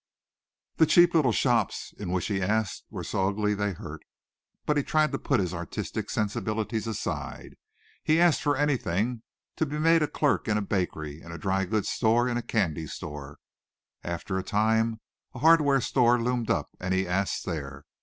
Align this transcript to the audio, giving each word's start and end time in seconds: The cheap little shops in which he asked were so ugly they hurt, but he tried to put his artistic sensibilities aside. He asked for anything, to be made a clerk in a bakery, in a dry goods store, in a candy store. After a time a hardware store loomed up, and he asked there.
The 0.77 0.87
cheap 0.87 1.13
little 1.13 1.31
shops 1.31 1.93
in 1.99 2.09
which 2.11 2.25
he 2.25 2.41
asked 2.41 2.85
were 2.89 3.03
so 3.03 3.27
ugly 3.29 3.53
they 3.53 3.73
hurt, 3.73 4.01
but 4.65 4.75
he 4.75 4.81
tried 4.81 5.11
to 5.11 5.19
put 5.19 5.39
his 5.39 5.53
artistic 5.53 6.09
sensibilities 6.09 6.87
aside. 6.87 7.53
He 8.03 8.19
asked 8.19 8.41
for 8.41 8.57
anything, 8.57 9.21
to 9.57 9.65
be 9.67 9.77
made 9.77 10.01
a 10.01 10.07
clerk 10.07 10.47
in 10.47 10.57
a 10.57 10.61
bakery, 10.63 11.21
in 11.21 11.31
a 11.31 11.37
dry 11.37 11.65
goods 11.65 11.89
store, 11.89 12.27
in 12.27 12.35
a 12.35 12.41
candy 12.41 12.87
store. 12.87 13.37
After 14.03 14.39
a 14.39 14.43
time 14.43 14.99
a 15.35 15.37
hardware 15.37 15.81
store 15.81 16.19
loomed 16.19 16.49
up, 16.49 16.69
and 16.79 16.95
he 16.95 17.07
asked 17.07 17.45
there. 17.45 17.83